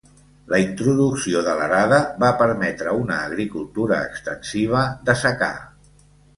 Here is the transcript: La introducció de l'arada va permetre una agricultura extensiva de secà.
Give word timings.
La 0.51 0.59
introducció 0.61 1.43
de 1.47 1.53
l'arada 1.59 1.99
va 2.25 2.31
permetre 2.41 2.95
una 3.03 3.19
agricultura 3.27 4.03
extensiva 4.09 4.85
de 5.11 5.21
secà. 5.27 5.55